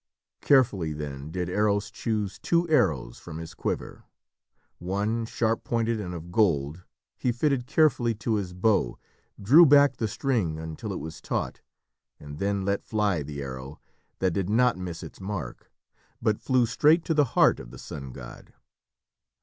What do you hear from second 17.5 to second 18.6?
of the sun god.